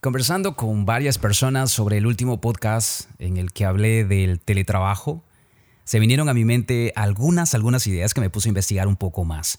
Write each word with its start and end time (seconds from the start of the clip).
Conversando 0.00 0.56
con 0.56 0.86
varias 0.86 1.18
personas 1.18 1.70
sobre 1.70 1.98
el 1.98 2.06
último 2.06 2.40
podcast 2.40 3.10
en 3.18 3.36
el 3.36 3.52
que 3.52 3.66
hablé 3.66 4.06
del 4.06 4.40
teletrabajo, 4.40 5.22
se 5.84 6.00
vinieron 6.00 6.30
a 6.30 6.34
mi 6.34 6.46
mente 6.46 6.94
algunas, 6.96 7.54
algunas 7.54 7.86
ideas 7.86 8.14
que 8.14 8.22
me 8.22 8.30
puse 8.30 8.48
a 8.48 8.50
investigar 8.50 8.88
un 8.88 8.96
poco 8.96 9.26
más. 9.26 9.58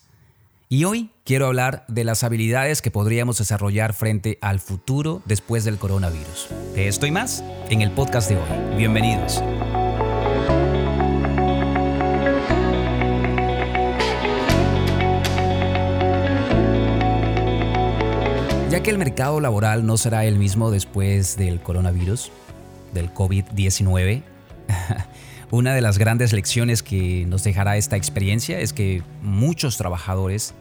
Y 0.68 0.86
hoy 0.86 1.12
quiero 1.26 1.46
hablar 1.46 1.86
de 1.88 2.06
las 2.06 2.24
habilidades 2.24 2.82
que 2.82 2.90
podríamos 2.90 3.38
desarrollar 3.38 3.94
frente 3.94 4.40
al 4.42 4.60
futuro 4.60 5.22
después 5.26 5.64
del 5.64 5.78
coronavirus. 5.78 6.48
De 6.74 6.88
esto 6.88 7.06
y 7.06 7.12
más 7.12 7.44
en 7.70 7.82
el 7.82 7.92
podcast 7.92 8.28
de 8.28 8.38
hoy. 8.38 8.78
Bienvenidos. 8.78 9.44
Que 18.84 18.90
el 18.90 18.98
mercado 18.98 19.40
laboral 19.40 19.86
no 19.86 19.96
será 19.96 20.26
el 20.26 20.40
mismo 20.40 20.72
después 20.72 21.38
del 21.38 21.62
coronavirus, 21.62 22.32
del 22.94 23.14
COVID-19, 23.14 24.24
una 25.52 25.76
de 25.76 25.82
las 25.82 26.00
grandes 26.00 26.34
lecciones 26.34 26.82
que 26.82 27.26
nos 27.28 27.44
dejará 27.44 27.78
esta 27.78 27.96
experiencia 27.96 28.60
es 28.60 28.74
que 28.74 29.04
muchos 29.22 29.78
trabajadores 29.78 30.56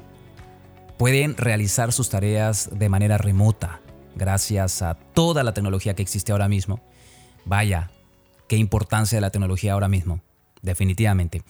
pueden 0.98 1.34
realizar 1.38 1.94
sus 1.94 2.10
tareas 2.10 2.68
de 2.78 2.90
manera 2.90 3.16
remota 3.16 3.80
gracias 4.16 4.82
a 4.82 4.94
toda 4.94 5.42
la 5.42 5.54
tecnología 5.54 5.94
que 5.94 6.02
existe 6.02 6.30
ahora 6.30 6.48
mismo. 6.48 6.82
Vaya, 7.46 7.90
qué 8.48 8.58
importancia 8.58 9.16
de 9.16 9.22
la 9.22 9.30
tecnología 9.30 9.72
ahora 9.72 9.88
mismo, 9.88 10.20
definitivamente. 10.60 11.42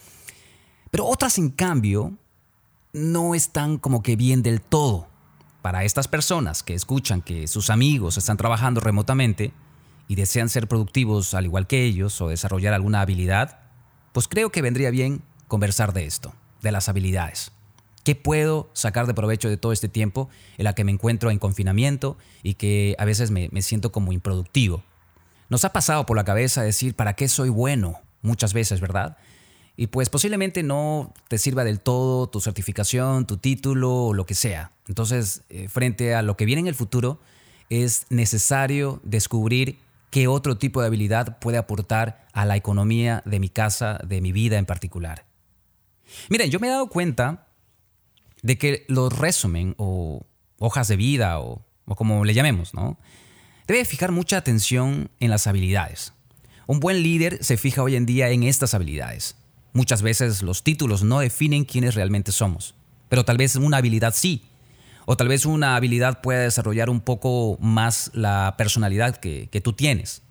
Pero 0.93 1.07
otras, 1.07 1.37
en 1.37 1.51
cambio, 1.51 2.13
no 2.93 3.35
están 3.35 3.79
como 3.79 4.05
que 4.05 4.15
bien 4.15 4.43
del 4.43 4.61
todo. 4.61 5.10
Para 5.63 5.85
estas 5.85 6.09
personas 6.09 6.63
que 6.63 6.75
escuchan 6.75 7.21
que 7.21 7.47
sus 7.47 7.69
amigos 7.69 8.17
están 8.17 8.39
trabajando 8.39 8.81
remotamente 8.81 9.53
y 10.09 10.15
desean 10.15 10.49
ser 10.49 10.69
productivos 10.69 11.35
al 11.35 11.45
igual 11.45 11.67
que 11.67 11.85
ellos 11.85 12.21
o 12.21 12.29
desarrollar 12.29 12.73
alguna 12.73 13.03
habilidad, 13.03 13.61
pues 14.13 14.27
creo 14.27 14.51
que 14.51 14.63
vendría 14.63 14.91
bien 14.91 15.23
conversar 15.49 15.93
de 15.93 16.07
esto, 16.07 16.35
de 16.63 16.73
las 16.73 16.89
habilidades. 16.89 17.53
¿Qué 18.05 18.15
puedo 18.15 18.71
sacar 18.73 19.07
de 19.07 19.13
provecho 19.13 19.51
de 19.51 19.59
todo 19.59 19.73
este 19.73 19.91
tiempo 19.91 20.31
en 20.57 20.65
la 20.65 20.75
que 20.75 20.85
me 20.85 20.93
encuentro 20.93 21.31
en 21.31 21.39
confinamiento 21.39 22.17
y 22.43 22.55
que 22.55 22.97
a 22.99 23.05
veces 23.05 23.31
me, 23.31 23.51
me 23.53 23.61
siento 23.61 23.93
como 23.93 24.13
improductivo? 24.13 24.83
Nos 25.51 25.67
ha 25.67 25.73
pasado 25.73 26.07
por 26.07 26.17
la 26.17 26.25
cabeza 26.25 26.63
decir, 26.63 26.95
¿para 26.95 27.13
qué 27.13 27.29
soy 27.29 27.51
bueno? 27.51 28.01
Muchas 28.23 28.55
veces, 28.55 28.81
¿verdad? 28.81 29.19
Y 29.81 29.87
pues 29.87 30.11
posiblemente 30.11 30.63
no 30.63 31.15
te 31.29 31.39
sirva 31.39 31.65
del 31.65 31.81
todo 31.81 32.29
tu 32.29 32.43
certificación, 32.43 33.27
tu 33.27 33.39
título 33.39 34.09
o 34.09 34.13
lo 34.13 34.27
que 34.27 34.35
sea. 34.35 34.73
Entonces, 34.87 35.41
eh, 35.49 35.69
frente 35.71 36.15
a 36.15 36.21
lo 36.21 36.37
que 36.37 36.45
viene 36.45 36.61
en 36.61 36.67
el 36.67 36.75
futuro, 36.75 37.19
es 37.71 38.05
necesario 38.11 39.01
descubrir 39.05 39.79
qué 40.11 40.29
otro 40.29 40.59
tipo 40.59 40.83
de 40.83 40.89
habilidad 40.89 41.39
puede 41.39 41.57
aportar 41.57 42.29
a 42.35 42.45
la 42.45 42.57
economía 42.57 43.23
de 43.25 43.41
mi 43.41 43.49
casa, 43.49 43.99
de 44.07 44.21
mi 44.21 44.33
vida 44.33 44.59
en 44.59 44.67
particular. 44.67 45.25
Miren, 46.29 46.51
yo 46.51 46.61
me 46.61 46.67
he 46.67 46.71
dado 46.71 46.91
cuenta 46.91 47.47
de 48.43 48.59
que 48.59 48.85
los 48.87 49.19
resumen 49.19 49.77
o 49.79 50.27
hojas 50.59 50.89
de 50.89 50.97
vida 50.97 51.41
o, 51.41 51.65
o 51.87 51.95
como 51.95 52.27
le 52.27 52.35
llamemos, 52.35 52.75
¿no? 52.75 52.99
Debe 53.67 53.87
fijar 53.87 54.13
mucha 54.13 54.37
atención 54.37 55.11
en 55.21 55.31
las 55.31 55.47
habilidades. 55.47 56.13
Un 56.67 56.81
buen 56.81 57.03
líder 57.03 57.43
se 57.43 57.57
fija 57.57 57.83
hoy 57.83 57.97
en 57.97 58.05
día 58.05 58.29
en 58.29 58.43
estas 58.43 58.75
habilidades. 58.75 59.40
Muchas 59.73 60.03
veces 60.03 60.43
los 60.43 60.63
títulos 60.65 61.03
no 61.03 61.21
definen 61.21 61.65
quiénes 61.65 61.95
realmente 61.95 62.33
somos, 62.33 62.75
pero 63.09 63.25
tal 63.25 63.37
vez 63.37 63.57
una 63.57 63.77
habilidad 63.77 64.15
sí. 64.15 64.43
O 65.07 65.17
tal 65.17 65.29
vez 65.29 65.47
una 65.47 65.77
habilidad 65.77 66.21
pueda 66.21 66.41
desarrollar 66.41 66.91
un 66.91 67.01
poco 67.01 67.57
más 67.61 68.11
la 68.15 68.55
personalidad 68.57 69.17
que, 69.17 69.61
tú 69.63 69.73
tienes. 69.73 70.23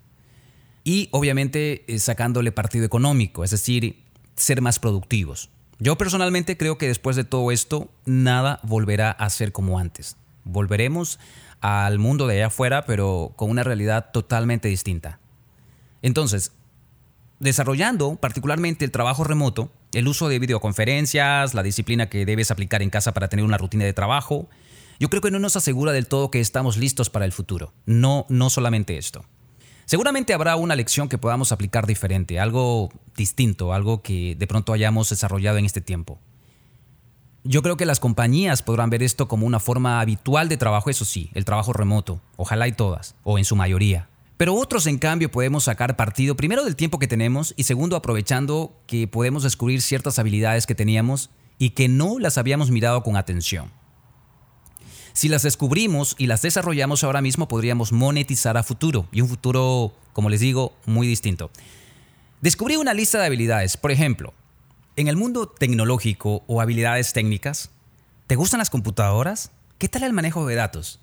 Y 0.84 1.10
obviamente 1.12 1.84
eh, 1.88 2.00
sacándole 2.00 2.52
partido 2.52 2.86
económico, 2.86 3.44
es 3.44 3.52
decir, 3.52 4.02
ser 4.36 4.62
más 4.62 4.80
productivos. 4.80 5.50
Yo 5.80 5.98
personalmente 5.98 6.58
creo 6.58 6.78
que 6.78 6.88
después 6.88 7.16
de 7.16 7.24
todo 7.24 7.52
esto, 7.52 7.90
nada 8.06 8.60
volverá 8.64 9.12
a 9.12 9.30
ser 9.30 9.52
como 9.52 9.80
antes. 9.80 10.18
Volveremos 10.44 11.20
al 11.62 12.00
mundo 12.00 12.28
de 12.28 12.36
allá 12.36 12.48
afuera, 12.48 12.86
pero 12.86 13.34
con 13.36 13.50
una 13.50 13.64
realidad 13.64 14.12
totalmente 14.12 14.68
distinta. 14.68 15.20
Entonces, 16.02 16.54
desarrollando 17.40 18.16
particularmente 18.16 18.86
el 18.86 18.92
trabajo 18.92 19.24
remoto, 19.24 19.72
el 19.94 20.08
uso 20.08 20.30
de 20.30 20.40
videoconferencias, 20.40 21.54
la 21.54 21.64
disciplina 21.64 22.10
que 22.10 22.26
debes 22.26 22.52
aplicar 22.52 22.82
en 22.82 22.90
casa 22.90 23.14
para 23.14 23.30
tener 23.30 23.46
una 23.46 23.58
rutina 23.58 23.86
de 23.86 23.94
trabajo, 23.94 24.50
yo 25.00 25.10
creo 25.10 25.22
que 25.22 25.32
no 25.32 25.40
nos 25.40 25.56
asegura 25.56 25.94
del 25.94 26.08
todo 26.08 26.30
que 26.30 26.42
estamos 26.42 26.78
listos 26.78 27.10
para 27.10 27.26
el 27.26 27.32
futuro. 27.32 27.74
No, 27.86 28.26
no 28.30 28.50
solamente 28.50 28.98
esto. 28.98 29.26
Seguramente 29.86 30.34
habrá 30.34 30.56
una 30.56 30.76
lección 30.76 31.10
que 31.10 31.18
podamos 31.18 31.52
aplicar 31.52 31.88
diferente, 31.88 32.40
algo 32.40 32.90
distinto, 33.16 33.74
algo 33.74 34.04
que 34.04 34.36
de 34.36 34.46
pronto 34.46 34.74
hayamos 34.74 35.10
desarrollado 35.10 35.58
en 35.58 35.66
este 35.66 35.82
tiempo. 35.82 36.20
Yo 37.44 37.64
creo 37.64 37.78
que 37.78 37.86
las 37.86 38.00
compañías 38.00 38.62
podrán 38.62 38.90
ver 38.90 39.02
esto 39.02 39.28
como 39.28 39.48
una 39.48 39.60
forma 39.60 40.02
habitual 40.02 40.50
de 40.50 40.58
trabajo, 40.58 40.90
eso 40.90 41.06
sí, 41.06 41.32
el 41.34 41.46
trabajo 41.46 41.74
remoto, 41.74 42.22
ojalá 42.36 42.68
y 42.68 42.74
todas, 42.74 43.16
o 43.24 43.40
en 43.40 43.46
su 43.46 43.56
mayoría. 43.56 44.10
Pero 44.40 44.56
otros, 44.56 44.88
en 44.88 45.00
cambio, 45.00 45.30
podemos 45.30 45.66
sacar 45.66 45.98
partido, 45.98 46.38
primero 46.38 46.64
del 46.64 46.78
tiempo 46.78 46.98
que 46.98 47.10
tenemos 47.10 47.54
y 47.58 47.64
segundo, 47.64 47.98
aprovechando 47.98 48.74
que 48.88 49.06
podemos 49.06 49.44
descubrir 49.44 49.82
ciertas 49.82 50.18
habilidades 50.18 50.66
que 50.66 50.76
teníamos 50.76 51.30
y 51.58 51.72
que 51.72 51.90
no 51.90 52.20
las 52.20 52.38
habíamos 52.38 52.72
mirado 52.72 53.04
con 53.04 53.18
atención. 53.18 53.70
Si 55.12 55.28
las 55.28 55.44
descubrimos 55.44 56.16
y 56.18 56.28
las 56.28 56.42
desarrollamos 56.42 57.04
ahora 57.04 57.22
mismo, 57.22 57.50
podríamos 57.50 57.92
monetizar 57.92 58.56
a 58.56 58.64
futuro 58.64 59.10
y 59.12 59.20
un 59.20 59.28
futuro, 59.28 59.94
como 60.14 60.30
les 60.30 60.40
digo, 60.40 60.72
muy 60.86 61.06
distinto. 61.06 61.52
Descubrí 62.40 62.78
una 62.78 62.94
lista 62.94 63.20
de 63.20 63.26
habilidades, 63.26 63.76
por 63.76 63.92
ejemplo, 63.92 64.34
en 64.96 65.10
el 65.10 65.18
mundo 65.18 65.50
tecnológico 65.50 66.46
o 66.48 66.62
habilidades 66.62 67.12
técnicas, 67.12 67.72
¿te 68.28 68.38
gustan 68.38 68.60
las 68.60 68.70
computadoras? 68.70 69.52
¿Qué 69.78 69.90
tal 69.90 70.04
el 70.04 70.14
manejo 70.14 70.48
de 70.48 70.56
datos? 70.56 71.02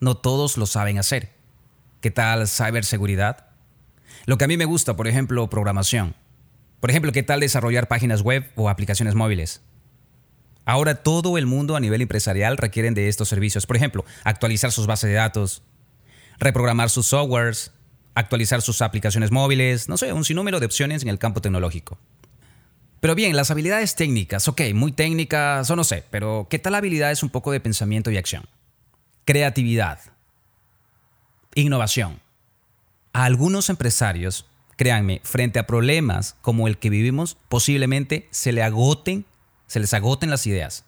No 0.00 0.16
todos 0.16 0.56
lo 0.56 0.66
saben 0.66 0.98
hacer. 0.98 1.41
¿Qué 2.02 2.10
tal 2.10 2.48
ciberseguridad? 2.48 3.46
Lo 4.26 4.36
que 4.36 4.44
a 4.44 4.48
mí 4.48 4.56
me 4.56 4.64
gusta, 4.64 4.96
por 4.96 5.06
ejemplo, 5.06 5.48
programación. 5.48 6.16
Por 6.80 6.90
ejemplo, 6.90 7.12
¿qué 7.12 7.22
tal 7.22 7.38
desarrollar 7.38 7.86
páginas 7.86 8.22
web 8.22 8.50
o 8.56 8.68
aplicaciones 8.68 9.14
móviles? 9.14 9.62
Ahora 10.64 11.04
todo 11.04 11.38
el 11.38 11.46
mundo 11.46 11.76
a 11.76 11.80
nivel 11.80 12.02
empresarial 12.02 12.56
requieren 12.56 12.94
de 12.94 13.08
estos 13.08 13.28
servicios. 13.28 13.66
Por 13.66 13.76
ejemplo, 13.76 14.04
actualizar 14.24 14.72
sus 14.72 14.88
bases 14.88 15.10
de 15.10 15.14
datos, 15.14 15.62
reprogramar 16.40 16.90
sus 16.90 17.06
softwares, 17.06 17.70
actualizar 18.16 18.62
sus 18.62 18.82
aplicaciones 18.82 19.30
móviles, 19.30 19.88
no 19.88 19.96
sé, 19.96 20.12
un 20.12 20.24
sinnúmero 20.24 20.58
de 20.58 20.66
opciones 20.66 21.02
en 21.02 21.08
el 21.08 21.20
campo 21.20 21.40
tecnológico. 21.40 21.98
Pero 22.98 23.14
bien, 23.14 23.36
las 23.36 23.52
habilidades 23.52 23.94
técnicas, 23.94 24.48
ok, 24.48 24.60
muy 24.74 24.90
técnicas 24.90 25.70
o 25.70 25.76
no 25.76 25.84
sé, 25.84 26.02
pero 26.10 26.48
¿qué 26.50 26.58
tal 26.58 26.74
habilidades 26.74 27.22
un 27.22 27.30
poco 27.30 27.52
de 27.52 27.60
pensamiento 27.60 28.10
y 28.10 28.16
acción? 28.16 28.48
Creatividad, 29.24 30.00
Innovación. 31.54 32.20
A 33.12 33.24
algunos 33.24 33.68
empresarios, 33.68 34.46
créanme, 34.76 35.20
frente 35.22 35.58
a 35.58 35.66
problemas 35.66 36.34
como 36.40 36.66
el 36.66 36.78
que 36.78 36.88
vivimos, 36.88 37.36
posiblemente 37.50 38.26
se 38.30 38.52
le 38.52 38.62
agoten, 38.62 39.26
se 39.66 39.78
les 39.78 39.92
agoten 39.92 40.30
las 40.30 40.46
ideas. 40.46 40.86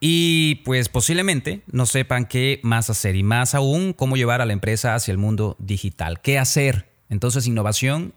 Y 0.00 0.56
pues 0.64 0.88
posiblemente 0.88 1.62
no 1.70 1.86
sepan 1.86 2.26
qué 2.26 2.58
más 2.64 2.90
hacer 2.90 3.14
y 3.14 3.22
más 3.22 3.54
aún 3.54 3.92
cómo 3.92 4.16
llevar 4.16 4.40
a 4.40 4.46
la 4.46 4.52
empresa 4.52 4.94
hacia 4.96 5.12
el 5.12 5.18
mundo 5.18 5.56
digital. 5.60 6.20
¿Qué 6.20 6.38
hacer? 6.38 6.90
Entonces 7.08 7.46
innovación 7.46 8.12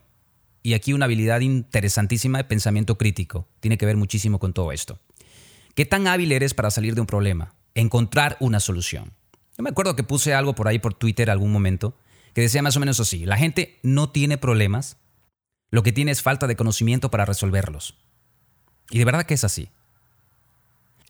y 0.63 0.73
aquí 0.73 0.93
una 0.93 1.05
habilidad 1.05 1.41
interesantísima 1.41 2.39
de 2.39 2.43
pensamiento 2.45 2.97
crítico. 2.97 3.47
Tiene 3.59 3.77
que 3.77 3.85
ver 3.85 3.95
muchísimo 3.95 4.39
con 4.39 4.53
todo 4.53 4.71
esto. 4.71 4.99
¿Qué 5.75 5.85
tan 5.85 6.07
hábil 6.07 6.31
eres 6.31 6.55
para 6.55 6.71
salir 6.71 6.95
de 6.95 7.01
un 7.01 7.07
problema? 7.07 7.53
Encontrar 7.75 8.37
una 8.39 8.59
solución. 8.59 9.13
Yo 9.59 9.63
me 9.63 9.71
acuerdo 9.71 9.97
que 9.97 10.03
puse 10.03 10.33
algo 10.33 10.55
por 10.55 10.69
ahí 10.69 10.79
por 10.79 10.93
Twitter 10.93 11.29
algún 11.29 11.51
momento 11.51 11.93
que 12.33 12.39
decía 12.39 12.61
más 12.61 12.77
o 12.77 12.79
menos 12.79 13.01
así, 13.01 13.25
la 13.25 13.35
gente 13.35 13.77
no 13.83 14.09
tiene 14.09 14.37
problemas, 14.37 14.95
lo 15.69 15.83
que 15.83 15.91
tiene 15.91 16.11
es 16.11 16.21
falta 16.21 16.47
de 16.47 16.55
conocimiento 16.55 17.11
para 17.11 17.25
resolverlos. 17.25 17.97
Y 18.89 18.99
de 18.99 19.03
verdad 19.03 19.25
que 19.25 19.33
es 19.33 19.43
así. 19.43 19.67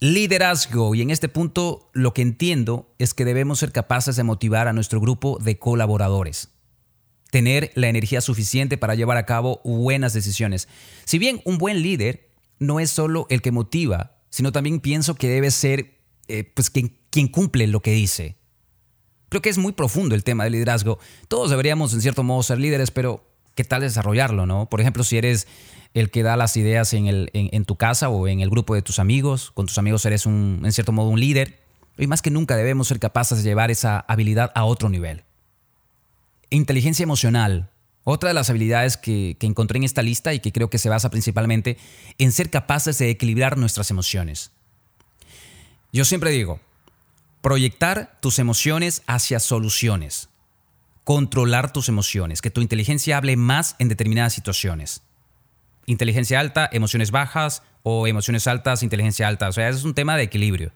Liderazgo, 0.00 0.96
y 0.96 1.02
en 1.02 1.10
este 1.10 1.28
punto 1.28 1.90
lo 1.92 2.12
que 2.12 2.22
entiendo 2.22 2.92
es 2.98 3.14
que 3.14 3.24
debemos 3.24 3.60
ser 3.60 3.70
capaces 3.70 4.16
de 4.16 4.24
motivar 4.24 4.66
a 4.66 4.72
nuestro 4.72 5.00
grupo 5.00 5.38
de 5.40 5.56
colaboradores. 5.60 6.48
Tener 7.30 7.70
la 7.76 7.86
energía 7.86 8.20
suficiente 8.20 8.76
para 8.76 8.96
llevar 8.96 9.16
a 9.16 9.26
cabo 9.26 9.60
buenas 9.62 10.12
decisiones. 10.12 10.66
Si 11.04 11.20
bien 11.20 11.40
un 11.44 11.58
buen 11.58 11.82
líder 11.82 12.32
no 12.58 12.80
es 12.80 12.90
solo 12.90 13.28
el 13.30 13.42
que 13.42 13.52
motiva, 13.52 14.16
sino 14.28 14.50
también 14.50 14.80
pienso 14.80 15.14
que 15.14 15.28
debe 15.28 15.52
ser 15.52 16.00
eh, 16.26 16.42
pues, 16.42 16.68
quien, 16.68 16.98
quien 17.10 17.28
cumple 17.28 17.68
lo 17.68 17.80
que 17.80 17.92
dice. 17.92 18.39
Creo 19.30 19.40
que 19.40 19.48
es 19.48 19.58
muy 19.58 19.72
profundo 19.72 20.14
el 20.14 20.24
tema 20.24 20.44
del 20.44 20.52
liderazgo. 20.52 20.98
Todos 21.28 21.50
deberíamos, 21.50 21.94
en 21.94 22.02
cierto 22.02 22.22
modo, 22.22 22.42
ser 22.42 22.58
líderes, 22.58 22.90
pero 22.90 23.24
¿qué 23.54 23.64
tal 23.64 23.80
desarrollarlo, 23.80 24.44
no? 24.44 24.68
Por 24.68 24.80
ejemplo, 24.80 25.04
si 25.04 25.16
eres 25.16 25.46
el 25.94 26.10
que 26.10 26.22
da 26.22 26.36
las 26.36 26.56
ideas 26.56 26.92
en, 26.92 27.64
tu 27.64 27.76
casa 27.76 28.08
o 28.08 28.28
en 28.28 28.40
el 28.40 28.50
grupo 28.50 28.74
de 28.74 28.82
tus 28.82 28.98
amigos, 28.98 29.52
con 29.52 29.66
tus 29.66 29.78
amigos 29.78 30.04
eres, 30.04 30.26
un, 30.26 30.60
en 30.64 30.72
cierto 30.72 30.92
modo, 30.92 31.08
un 31.08 31.20
líder. 31.20 31.60
Y 31.96 32.06
más 32.06 32.22
que 32.22 32.30
nunca 32.30 32.56
debemos 32.56 32.88
ser 32.88 32.98
capaces 32.98 33.38
de 33.38 33.44
llevar 33.44 33.70
esa 33.70 34.00
habilidad 34.00 34.52
a 34.54 34.64
otro 34.64 34.88
nivel. 34.88 35.24
inteligencia 36.50 37.04
emocional. 37.04 37.70
Otra 38.02 38.30
de 38.30 38.34
las 38.34 38.50
habilidades 38.50 38.96
que, 38.96 39.36
encontré 39.40 39.76
en 39.76 39.84
esta 39.84 40.02
lista 40.02 40.34
y 40.34 40.40
que 40.40 40.50
creo 40.50 40.70
que 40.70 40.78
se 40.78 40.88
basa 40.88 41.10
principalmente 41.10 41.76
en 42.18 42.32
ser 42.32 42.50
capaces 42.50 42.98
de 42.98 43.10
equilibrar 43.10 43.58
nuestras 43.58 43.90
emociones. 43.90 44.50
Yo 45.92 46.04
siempre 46.04 46.30
digo, 46.30 46.60
proyectar 47.40 48.18
tus 48.20 48.38
emociones 48.38 49.02
hacia 49.06 49.40
soluciones, 49.40 50.28
controlar 51.04 51.72
tus 51.72 51.88
emociones, 51.88 52.42
que 52.42 52.50
tu 52.50 52.60
inteligencia 52.60 53.16
hable 53.16 53.36
más 53.36 53.76
en 53.78 53.88
determinadas 53.88 54.32
situaciones. 54.32 55.02
Inteligencia 55.86 56.38
alta, 56.38 56.68
emociones 56.70 57.10
bajas 57.10 57.62
o 57.82 58.06
emociones 58.06 58.46
altas, 58.46 58.82
inteligencia 58.82 59.26
alta. 59.26 59.48
O 59.48 59.52
sea, 59.52 59.68
es 59.68 59.84
un 59.84 59.94
tema 59.94 60.16
de 60.16 60.24
equilibrio. 60.24 60.72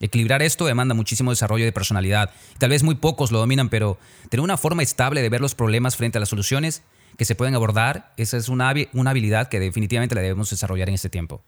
Equilibrar 0.00 0.42
esto 0.42 0.66
demanda 0.66 0.94
muchísimo 0.94 1.30
desarrollo 1.30 1.64
de 1.64 1.72
personalidad. 1.72 2.30
Tal 2.58 2.70
vez 2.70 2.82
muy 2.82 2.96
pocos 2.96 3.32
lo 3.32 3.38
dominan, 3.38 3.68
pero 3.68 3.98
tener 4.28 4.44
una 4.44 4.58
forma 4.58 4.82
estable 4.82 5.22
de 5.22 5.28
ver 5.30 5.40
los 5.40 5.54
problemas 5.54 5.96
frente 5.96 6.18
a 6.18 6.20
las 6.20 6.28
soluciones 6.28 6.82
que 7.16 7.24
se 7.24 7.34
pueden 7.34 7.54
abordar, 7.54 8.12
esa 8.16 8.36
es 8.36 8.48
una, 8.48 8.74
una 8.92 9.10
habilidad 9.10 9.48
que 9.48 9.60
definitivamente 9.60 10.14
la 10.14 10.20
debemos 10.20 10.50
desarrollar 10.50 10.88
en 10.88 10.96
este 10.96 11.08
tiempo. 11.08 11.42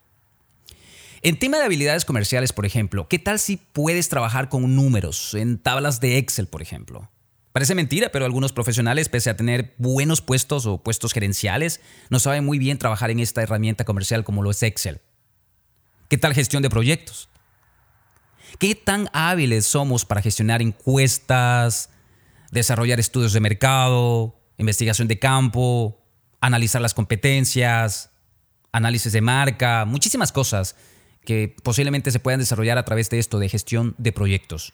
En 1.27 1.37
tema 1.41 1.59
de 1.59 1.65
habilidades 1.65 2.05
comerciales, 2.05 2.53
por 2.53 2.67
ejemplo, 2.67 3.09
¿qué 3.09 3.19
tal 3.19 3.41
si 3.41 3.57
puedes 3.57 4.09
trabajar 4.09 4.49
con 4.49 4.77
números 4.77 5.35
en 5.35 5.59
tablas 5.59 5.99
de 5.99 6.19
Excel, 6.19 6.47
por 6.47 6.63
ejemplo? 6.63 7.11
Parece 7.51 7.75
mentira, 7.75 8.11
pero 8.13 8.25
algunos 8.25 8.53
profesionales, 8.53 9.09
pese 9.09 9.31
a 9.31 9.37
tener 9.37 9.75
buenos 9.77 10.21
puestos 10.21 10.67
o 10.67 10.85
puestos 10.85 11.13
gerenciales, 11.13 11.81
no 12.11 12.21
saben 12.21 12.45
muy 12.45 12.61
bien 12.61 12.79
trabajar 12.79 13.11
en 13.11 13.19
esta 13.19 13.43
herramienta 13.43 13.85
comercial 13.85 14.23
como 14.23 14.45
lo 14.45 14.53
es 14.53 14.63
Excel. 14.63 15.01
¿Qué 16.09 16.17
tal 16.17 16.33
gestión 16.33 16.63
de 16.63 16.71
proyectos? 16.71 17.29
¿Qué 18.61 18.77
tan 18.77 19.09
hábiles 19.13 19.67
somos 19.67 20.05
para 20.05 20.23
gestionar 20.23 20.63
encuestas, 20.63 21.91
desarrollar 22.53 23.01
estudios 23.01 23.33
de 23.33 23.41
mercado, 23.41 24.39
investigación 24.59 25.09
de 25.09 25.19
campo, 25.19 26.01
analizar 26.41 26.81
las 26.81 26.95
competencias, 26.95 28.13
análisis 28.71 29.13
de 29.13 29.23
marca, 29.23 29.87
muchísimas 29.87 30.31
cosas 30.31 30.77
que 31.27 31.55
posiblemente 31.63 32.11
se 32.11 32.21
puedan 32.21 32.41
desarrollar 32.41 32.79
a 32.79 32.85
través 32.87 33.11
de 33.11 33.19
esto 33.19 33.39
de 33.39 33.51
gestión 33.51 33.95
de 33.99 34.13
proyectos. 34.13 34.73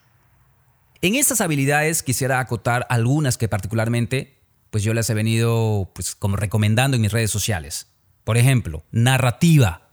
En 1.00 1.16
estas 1.16 1.40
habilidades 1.40 2.04
quisiera 2.04 2.38
acotar 2.38 2.86
algunas 2.88 3.36
que 3.36 3.48
particularmente 3.48 4.38
pues 4.70 4.84
yo 4.84 4.94
les 4.94 5.10
he 5.10 5.14
venido 5.14 5.90
pues 5.94 6.14
como 6.14 6.36
recomendando 6.36 6.94
en 6.94 7.02
mis 7.02 7.12
redes 7.12 7.30
sociales. 7.30 7.88
Por 8.22 8.36
ejemplo, 8.36 8.84
narrativa. 8.92 9.88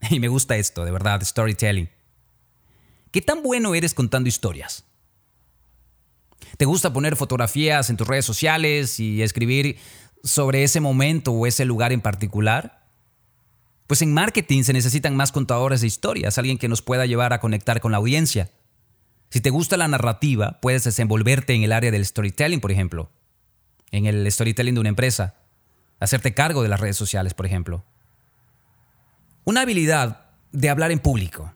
Y 0.08 0.18
me 0.18 0.28
gusta 0.28 0.56
esto, 0.56 0.86
de 0.86 0.90
verdad, 0.90 1.22
storytelling. 1.22 1.90
¿Qué 3.10 3.20
tan 3.20 3.42
bueno 3.42 3.74
eres 3.74 3.92
contando 3.92 4.28
historias? 4.28 4.84
¿Te 6.56 6.64
gusta 6.64 6.92
poner 6.92 7.16
fotografías 7.16 7.90
en 7.90 7.98
tus 7.98 8.08
redes 8.08 8.24
sociales 8.24 8.98
y 8.98 9.22
escribir 9.22 9.76
sobre 10.24 10.64
ese 10.64 10.80
momento 10.80 11.32
o 11.32 11.46
ese 11.46 11.64
lugar 11.64 11.92
en 11.92 12.00
particular? 12.00 12.79
Pues 13.90 14.02
en 14.02 14.14
marketing 14.14 14.62
se 14.62 14.72
necesitan 14.72 15.16
más 15.16 15.32
contadores 15.32 15.80
de 15.80 15.88
historias, 15.88 16.38
alguien 16.38 16.58
que 16.58 16.68
nos 16.68 16.80
pueda 16.80 17.06
llevar 17.06 17.32
a 17.32 17.40
conectar 17.40 17.80
con 17.80 17.90
la 17.90 17.98
audiencia. 17.98 18.48
Si 19.30 19.40
te 19.40 19.50
gusta 19.50 19.76
la 19.76 19.88
narrativa, 19.88 20.60
puedes 20.62 20.84
desenvolverte 20.84 21.54
en 21.54 21.64
el 21.64 21.72
área 21.72 21.90
del 21.90 22.06
storytelling, 22.06 22.60
por 22.60 22.70
ejemplo, 22.70 23.10
en 23.90 24.06
el 24.06 24.30
storytelling 24.30 24.74
de 24.74 24.80
una 24.80 24.90
empresa, 24.90 25.34
hacerte 25.98 26.34
cargo 26.34 26.62
de 26.62 26.68
las 26.68 26.78
redes 26.78 26.96
sociales, 26.96 27.34
por 27.34 27.46
ejemplo. 27.46 27.84
Una 29.42 29.62
habilidad 29.62 30.28
de 30.52 30.70
hablar 30.70 30.92
en 30.92 31.00
público. 31.00 31.52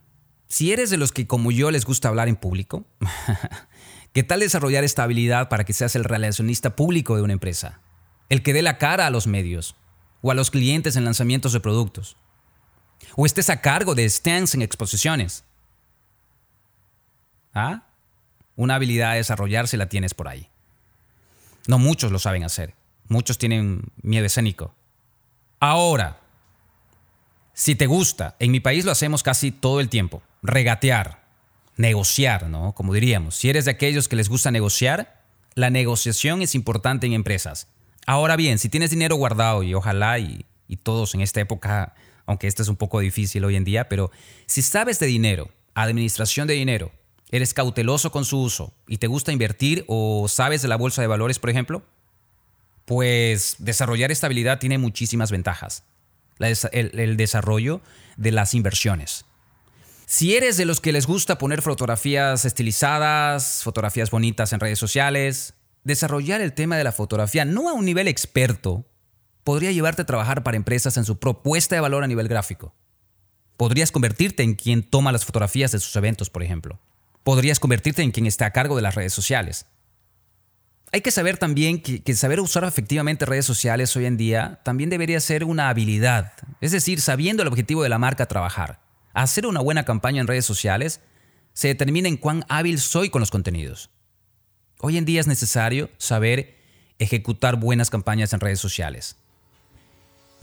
Si 0.49 0.73
eres 0.73 0.91
de 0.91 0.97
los 0.97 1.13
que 1.13 1.29
como 1.29 1.53
yo 1.53 1.71
les 1.71 1.85
gusta 1.85 2.09
hablar 2.09 2.27
en 2.27 2.35
público, 2.35 2.85
¿qué 4.13 4.25
tal 4.25 4.41
desarrollar 4.41 4.83
esta 4.83 5.05
habilidad 5.05 5.49
para 5.49 5.63
que 5.63 5.73
seas 5.73 5.95
el 5.95 6.03
relacionista 6.03 6.75
público 6.75 7.15
de 7.15 7.23
una 7.23 7.35
empresa? 7.35 7.81
El 8.29 8.43
que 8.43 8.53
dé 8.53 8.63
la 8.63 8.79
cara 8.79 9.07
a 9.07 9.11
los 9.11 9.29
medios 9.29 9.77
o 10.21 10.33
a 10.33 10.35
los 10.35 10.51
clientes 10.51 10.97
en 10.97 11.05
lanzamientos 11.05 11.53
de 11.53 11.61
productos 11.61 12.17
o 13.17 13.27
estés 13.27 13.51
a 13.51 13.61
cargo 13.61 13.95
de 13.95 14.09
stands 14.09 14.55
en 14.55 14.63
exposiciones. 14.63 15.45
¿Ah? 17.53 17.85
Una 18.57 18.77
habilidad 18.77 19.13
a 19.13 19.15
desarrollar 19.15 19.69
si 19.69 19.77
la 19.77 19.89
tienes 19.89 20.15
por 20.15 20.29
ahí. 20.29 20.49
No 21.67 21.79
muchos 21.79 22.13
lo 22.13 22.19
saben 22.19 22.45
hacer. 22.45 22.75
Muchos 23.09 23.39
tienen 23.39 23.93
miedo 24.03 24.27
escénico. 24.27 24.75
Ahora, 25.61 26.21
si 27.53 27.75
te 27.75 27.87
gusta, 27.87 28.37
en 28.39 28.51
mi 28.51 28.61
país 28.61 28.85
lo 28.85 28.93
hacemos 28.93 29.23
casi 29.23 29.51
todo 29.51 29.81
el 29.81 29.89
tiempo. 29.89 30.23
Regatear, 30.43 31.25
negociar, 31.77 32.49
¿no? 32.49 32.73
Como 32.73 32.93
diríamos. 32.93 33.37
Si 33.37 33.49
eres 33.49 33.65
de 33.65 33.71
aquellos 33.71 34.09
que 34.09 34.17
les 34.17 34.29
gusta 34.29 34.51
negociar, 34.51 35.23
la 35.55 35.71
negociación 35.71 36.43
es 36.43 36.55
importante 36.55 37.07
en 37.07 37.13
empresas. 37.13 37.69
Ahora 38.07 38.37
bien, 38.37 38.59
si 38.59 38.69
tienes 38.69 38.91
dinero 38.91 39.17
guardado 39.17 39.63
y 39.63 39.75
ojalá 39.75 40.19
y, 40.19 40.45
y 40.69 40.77
todos 40.77 41.15
en 41.15 41.21
esta 41.21 41.41
época 41.41 41.95
aunque 42.27 42.47
esto 42.47 42.63
es 42.63 42.69
un 42.69 42.77
poco 42.77 43.01
difícil 43.01 43.45
hoy 43.45 43.57
en 43.57 43.65
día, 43.65 43.89
pero 43.89 44.11
si 44.47 44.63
sabes 44.63 44.99
de 44.99 45.07
dinero, 45.07 45.51
administración 45.75 46.47
de 46.47 46.55
dinero, 46.55 46.93
eres 47.31 47.55
cauteloso 47.55 48.11
con 48.13 48.25
su 48.25 48.41
uso 48.41 48.73
y 48.87 48.99
te 48.99 49.07
gusta 49.07 49.33
invertir 49.33 49.85
o 49.89 50.29
sabes 50.29 50.63
de 50.63 50.69
la 50.69 50.77
bolsa 50.77 51.03
de 51.03 51.09
valores, 51.09 51.39
por 51.39 51.51
ejemplo, 51.51 51.83
pues 52.85 53.57
desarrollar 53.59 54.13
esta 54.13 54.27
habilidad 54.27 54.59
tiene 54.59 54.79
muchísimas 54.79 55.31
ventajas. 55.31 55.85
el, 56.39 56.99
el 56.99 57.17
desarrollo 57.17 57.81
de 58.17 58.33
las 58.33 58.55
inversiones. 58.55 59.25
Si 60.07 60.37
eres 60.37 60.57
de 60.57 60.67
los 60.67 60.81
que 60.81 60.93
les 60.93 61.07
gusta 61.07 61.39
poner 61.39 61.63
fotografías 61.63 62.45
estilizadas, 62.45 63.63
fotografías 63.63 64.11
bonitas 64.11 64.53
en 64.53 64.61
redes 64.61 64.79
sociales, 64.79 65.55
desarrollar 65.83 66.41
el 66.41 66.53
tema 66.53 66.77
de 66.77 66.85
la 66.85 66.93
fotografía 66.93 67.45
no 67.45 67.69
a 67.69 67.73
un 67.73 67.85
nivel 67.85 68.09
experto, 68.09 68.85
podría 69.45 69.73
llevarte 69.73 70.03
a 70.03 70.07
trabajar 70.07 70.43
para 70.43 70.57
empresas 70.57 70.97
en 70.97 71.05
su 71.05 71.19
propuesta 71.19 71.75
de 71.75 71.81
valor 71.81 72.03
a 72.03 72.09
nivel 72.09 72.29
gráfico. 72.29 72.75
Podrías 73.57 73.93
convertirte 73.93 74.43
en 74.43 74.55
quien 74.55 74.83
toma 74.83 75.13
las 75.13 75.25
fotografías 75.25 75.71
de 75.71 75.79
sus 75.79 75.95
eventos, 75.95 76.31
por 76.31 76.43
ejemplo. 76.43 76.81
Podrías 77.23 77.61
convertirte 77.61 78.03
en 78.03 78.11
quien 78.11 78.27
está 78.27 78.47
a 78.47 78.51
cargo 78.51 78.75
de 78.75 78.83
las 78.83 78.95
redes 78.95 79.13
sociales. 79.13 79.67
Hay 80.93 81.01
que 81.01 81.11
saber 81.11 81.39
también 81.39 81.81
que, 81.81 82.15
saber 82.15 82.41
usar 82.41 82.65
efectivamente 82.65 83.27
redes 83.27 83.45
sociales 83.45 83.95
hoy 83.97 84.07
en 84.07 84.17
día 84.17 84.61
también 84.65 84.91
debería 84.91 85.21
ser 85.21 85.45
una 85.45 85.69
habilidad. 85.69 86.33
Es 86.61 86.73
decir, 86.73 87.01
sabiendo 87.01 87.43
el 87.43 87.49
objetivo 87.49 87.83
de 87.83 87.89
la 87.89 87.99
marca 87.99 88.27
trabajar. 88.27 88.81
Hacer 89.13 89.47
una 89.47 89.61
buena 89.61 89.85
campaña 89.85 90.21
en 90.21 90.27
redes 90.27 90.45
sociales 90.45 91.01
se 91.53 91.69
determina 91.69 92.09
en 92.09 92.17
cuán 92.17 92.45
hábil 92.49 92.81
soy 92.81 93.11
con 93.11 93.21
los 93.21 93.31
contenidos. 93.31 93.91
Hoy 94.81 94.97
en 94.97 95.05
día 95.05 95.21
es 95.21 95.27
necesario 95.27 95.91
saber 95.99 96.59
ejecutar 96.99 97.57
buenas 97.57 97.91
campañas 97.91 98.33
en 98.33 98.41
redes 98.41 98.61
sociales. 98.61 99.17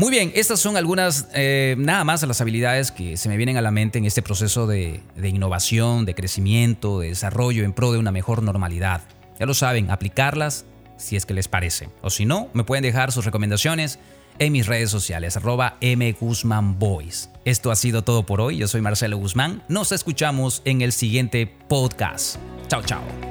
Muy 0.01 0.09
bien, 0.09 0.31
estas 0.33 0.59
son 0.59 0.77
algunas, 0.77 1.27
eh, 1.35 1.75
nada 1.77 2.03
más 2.03 2.23
las 2.23 2.41
habilidades 2.41 2.89
que 2.89 3.17
se 3.17 3.29
me 3.29 3.37
vienen 3.37 3.57
a 3.57 3.61
la 3.61 3.69
mente 3.69 3.99
en 3.99 4.05
este 4.05 4.23
proceso 4.23 4.65
de, 4.65 5.03
de 5.15 5.29
innovación, 5.29 6.05
de 6.05 6.15
crecimiento, 6.15 7.01
de 7.01 7.09
desarrollo 7.09 7.63
en 7.63 7.71
pro 7.71 7.91
de 7.91 7.99
una 7.99 8.11
mejor 8.11 8.41
normalidad. 8.41 9.03
Ya 9.39 9.45
lo 9.45 9.53
saben, 9.53 9.91
aplicarlas 9.91 10.65
si 10.97 11.17
es 11.17 11.27
que 11.27 11.35
les 11.35 11.47
parece. 11.47 11.89
O 12.01 12.09
si 12.09 12.25
no, 12.25 12.49
me 12.53 12.63
pueden 12.63 12.81
dejar 12.81 13.11
sus 13.11 13.25
recomendaciones 13.25 13.99
en 14.39 14.53
mis 14.53 14.65
redes 14.65 14.89
sociales, 14.89 15.37
arroba 15.37 15.77
mguzmanboys. 15.79 17.29
Esto 17.45 17.69
ha 17.69 17.75
sido 17.75 18.03
todo 18.03 18.25
por 18.25 18.41
hoy. 18.41 18.57
Yo 18.57 18.67
soy 18.67 18.81
Marcelo 18.81 19.17
Guzmán. 19.17 19.61
Nos 19.67 19.91
escuchamos 19.91 20.63
en 20.65 20.81
el 20.81 20.93
siguiente 20.93 21.45
podcast. 21.45 22.37
Chao, 22.69 22.81
chao. 22.81 23.30